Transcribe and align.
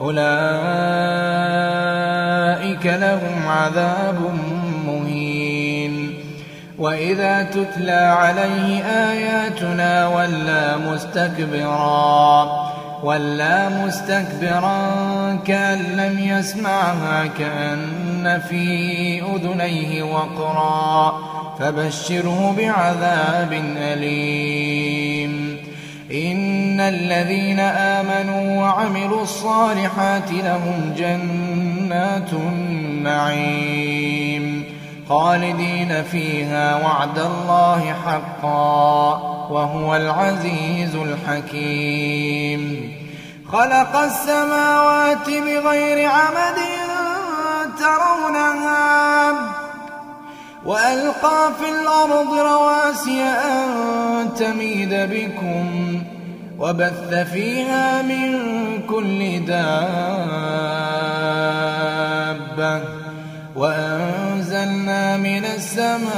أولئك 0.00 0.18
لهم 2.86 3.48
عذاب 3.48 4.18
مهين. 4.86 6.14
وإذا 6.78 7.42
تتلى 7.42 7.92
عليه 7.92 8.84
آياتنا 8.84 10.08
ولا 10.08 10.76
مستكبرا 10.76 12.68
ولا 13.02 13.68
مستكبرا 13.68 14.78
كأن 15.46 15.78
لم 15.78 16.18
يسمعها 16.18 17.26
كأن 17.38 18.40
في 18.48 19.22
أذنيه 19.22 20.02
وقرا 20.02 21.18
فبشره 21.58 22.54
بعذاب 22.58 23.52
أليم. 23.76 25.17
إن 26.12 26.80
الذين 26.80 27.60
آمنوا 27.60 28.62
وعملوا 28.62 29.22
الصالحات 29.22 30.32
لهم 30.32 30.94
جنات 30.96 32.32
النعيم 32.32 33.98
خالدين 35.08 36.02
فيها 36.02 36.76
وعد 36.84 37.18
الله 37.18 37.94
حقا 38.06 39.18
وهو 39.50 39.96
العزيز 39.96 40.94
الحكيم. 40.94 42.92
خلق 43.52 43.96
السماوات 43.96 45.26
بغير 45.26 46.08
عمد 46.10 46.58
ترونها 47.78 49.32
وألقى 50.64 51.50
في 51.60 51.68
الأرض 51.68 52.34
رواسي 52.34 53.22
أن 53.22 54.34
تميد 54.38 54.94
بكم 54.94 55.97
وبث 56.58 57.14
فيها 57.14 58.02
من 58.02 58.38
كل 58.82 59.44
دابة 59.44 59.68
وأنزلنا 63.56 65.16
من 65.16 65.44
السماء 65.44 66.08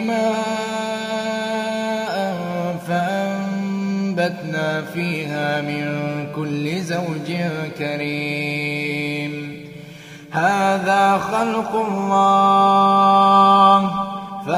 ماء 0.00 0.40
فأنبتنا 2.88 4.82
فيها 4.94 5.60
من 5.60 5.84
كل 6.36 6.80
زوج 6.80 7.32
كريم. 7.78 9.60
هذا 10.30 11.18
خلق 11.18 11.74
الله. 11.88 13.40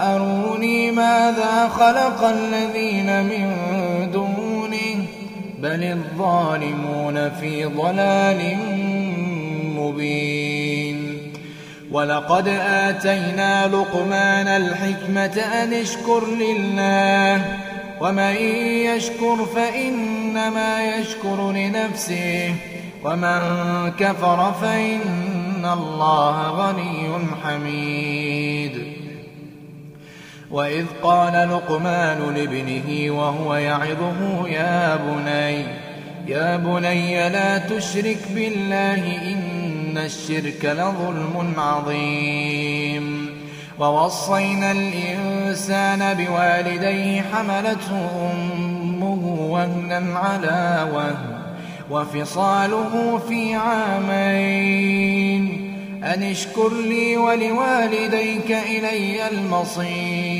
فأروني 0.00 0.90
ماذا 0.90 1.68
خلق 1.68 2.24
الذين 2.24 3.22
من 3.22 3.56
دونه 4.12 5.04
بل 5.58 5.84
الظالمون 5.84 7.30
في 7.30 7.64
ضلال 7.64 8.56
مبين. 9.76 11.32
ولقد 11.92 12.48
آتينا 12.48 13.66
لقمان 13.66 14.48
الحكمة 14.48 15.42
أن 15.62 15.72
اشكر 15.72 16.26
لله 16.26 17.44
ومن 18.00 18.34
يشكر 18.88 19.36
فإنما 19.54 20.96
يشكر 20.96 21.52
لنفسه 21.52 22.54
ومن 23.04 23.40
كفر 23.98 24.52
فإن 24.52 25.64
الله 25.72 26.50
غني 26.50 27.26
حميد. 27.44 29.00
وإذ 30.50 30.84
قال 31.02 31.32
لقمان 31.32 32.34
لابنه 32.34 33.10
وهو 33.18 33.54
يعظه 33.54 34.48
يا 34.48 34.96
بني 34.96 35.64
يا 36.26 36.56
بني 36.56 37.28
لا 37.28 37.58
تشرك 37.58 38.18
بالله 38.34 39.32
إن 39.32 39.98
الشرك 39.98 40.64
لظلم 40.64 41.54
عظيم. 41.56 43.40
ووصينا 43.78 44.72
الإنسان 44.72 46.14
بوالديه 46.14 47.22
حملته 47.32 48.32
أمه 48.32 49.46
وهنا 49.50 50.18
على 50.18 50.88
وهن 50.94 51.40
وفصاله 51.90 53.20
في 53.28 53.54
عامين 53.54 55.00
أن 56.04 56.22
اشكر 56.22 56.72
لي 56.74 57.16
ولوالديك 57.16 58.50
إلي 58.50 59.28
المصير. 59.28 60.39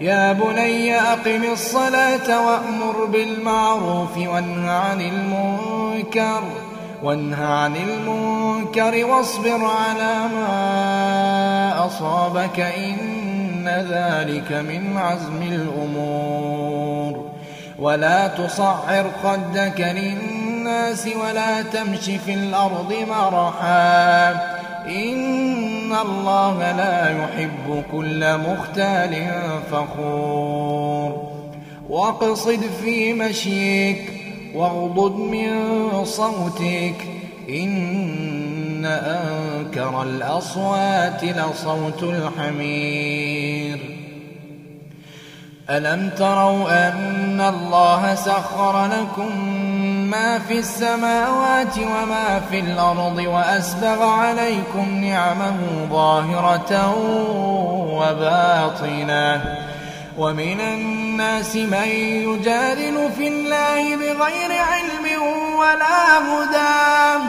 يا 0.00 0.32
بني 0.32 0.94
أقم 0.94 1.44
الصلاة 1.52 2.46
وأمر 2.46 3.04
بالمعروف 3.04 4.18
وانه 4.18 4.70
عن 4.70 5.00
المنكر 5.00 6.42
وانه 7.02 7.44
عن 7.44 7.76
المنكر 7.76 9.06
واصبر 9.06 9.64
على 9.64 10.28
ما 10.34 11.86
أصابك 11.86 12.60
إن 12.60 13.68
ذلك 13.68 14.52
من 14.52 14.96
عزم 14.96 15.42
الأمور. 15.42 17.30
ولا 17.78 18.26
تصعر 18.26 19.10
خدك 19.22 19.80
للناس 19.80 20.45
ولا 20.66 21.62
تمش 21.62 22.04
في 22.04 22.34
الأرض 22.34 22.94
مرحا. 23.08 24.30
إن 24.86 25.96
الله 26.02 26.72
لا 26.72 27.24
يحب 27.24 27.84
كل 27.92 28.38
مختال 28.38 29.26
فخور. 29.70 31.32
واقصد 31.88 32.60
في 32.82 33.12
مشيك 33.12 34.12
واغضض 34.54 35.16
من 35.16 36.04
صوتك. 36.04 36.94
إن 37.48 38.84
أنكر 38.84 40.02
الأصوات 40.02 41.24
لصوت 41.24 42.02
الحمير. 42.02 43.78
ألم 45.70 46.10
تروا 46.18 46.88
أن 46.88 47.40
الله 47.40 48.14
سخر 48.14 48.86
لكم 48.86 49.30
ما 50.16 50.38
في 50.38 50.58
السماوات 50.58 51.78
وما 51.78 52.40
في 52.50 52.58
الأرض 52.60 53.18
وأسبغ 53.18 54.02
عليكم 54.02 55.04
نعمه 55.04 55.56
ظاهرة 55.90 56.94
وباطنة. 57.92 59.56
ومن 60.18 60.60
الناس 60.60 61.56
من 61.56 61.88
يجادل 62.28 63.10
في 63.18 63.28
الله 63.28 63.96
بغير 63.96 64.52
علم 64.52 65.22
ولا 65.58 66.18
هدى. 66.18 67.24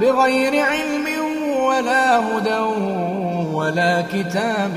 بغير 0.00 0.66
علم 0.66 1.06
ولا 1.60 2.18
هدى 2.18 2.60
ولا 3.52 4.04
كتاب 4.12 4.76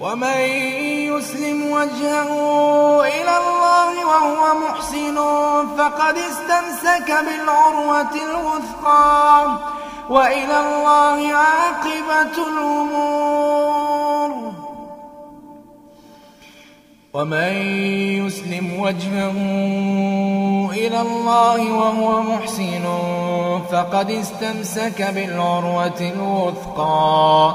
ومن 0.00 0.40
يسلم 1.10 1.70
وجهه 1.70 2.30
إلى 3.00 3.36
الله 3.36 4.06
وهو 4.06 4.54
محسن 4.68 5.16
فقد 5.78 6.16
استمسك 6.18 7.08
بالعروة 7.08 8.14
الوثقى 8.28 9.58
وإلى 10.10 10.60
الله 10.60 11.32
عاقبة 11.32 12.36
الأمور. 12.48 14.30
ومن 17.14 17.52
يسلم 18.26 18.80
وجهه 18.80 19.38
إلى 20.72 21.00
الله 21.00 21.72
وهو 21.72 22.22
محسن 22.22 22.84
فقد 23.72 24.10
استمسك 24.10 25.02
بالعروة 25.02 26.00
الوثقى. 26.00 27.54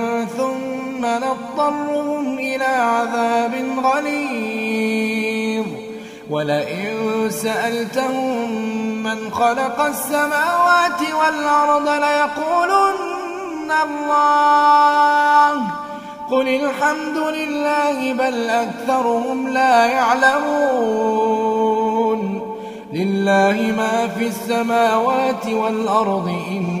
ثم 1.01 1.07
نضطرهم 1.07 2.39
إلى 2.39 2.65
عذاب 2.65 3.51
غليظ. 3.83 5.65
ولئن 6.29 6.89
سألتهم 7.29 8.49
من 9.03 9.31
خلق 9.31 9.81
السماوات 9.81 11.01
والأرض 11.19 11.89
ليقولن 11.89 13.71
الله. 13.83 15.53
قل 16.31 16.47
الحمد 16.47 17.17
لله 17.17 18.13
بل 18.13 18.49
أكثرهم 18.49 19.47
لا 19.47 19.85
يعلمون. 19.85 21.31
لله 22.93 23.73
ما 23.77 24.07
في 24.17 24.27
السماوات 24.27 25.47
والأرض 25.47 26.27
إن 26.51 26.80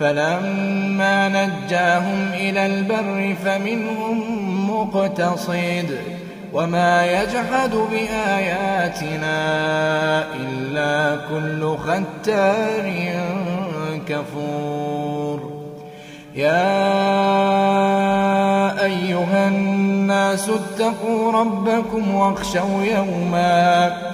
فلما 0.00 1.28
نجاهم 1.28 2.28
إلى 2.34 2.66
البر 2.66 3.36
فمنهم 3.44 4.70
مقتصد 4.70 5.98
وما 6.52 7.06
يجحد 7.06 7.70
بآياتنا 7.90 9.36
إلا 10.34 11.16
كل 11.28 11.76
ختار 11.76 12.92
كفور. 14.08 15.54
يا 16.34 16.84
أيها 18.84 19.48
الناس 19.48 20.48
اتقوا 20.48 21.32
ربكم 21.32 22.14
واخشوا 22.14 22.82
يوما 22.82 24.13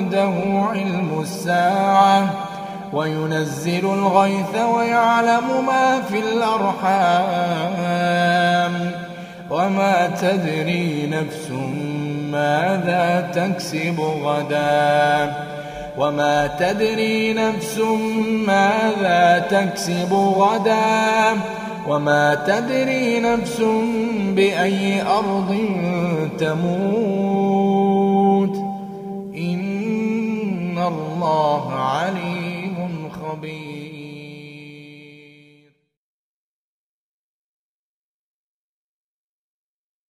عنده 0.21 0.69
علم 0.69 1.19
الساعة 1.21 2.33
وينزل 2.93 3.85
الغيث 3.85 4.55
ويعلم 4.75 5.65
ما 5.67 6.01
في 6.01 6.19
الأرحام 6.19 7.21
وما 9.49 10.07
تدري 10.21 11.07
نفس 11.07 11.51
ماذا 12.31 13.31
تكسب 13.33 13.99
غدا 13.99 15.33
وما 15.97 16.47
تدري 16.59 17.33
نفس 17.33 17.77
ماذا 18.47 19.45
تكسب 19.49 20.13
غدا 20.13 21.39
وما 21.87 22.35
تدري 22.35 23.19
نفس 23.19 23.61
بأي 24.35 25.01
أرض 25.01 25.55
تموت 26.39 27.70
الله 30.87 31.73
عليم 31.73 33.09
خبير 33.09 33.70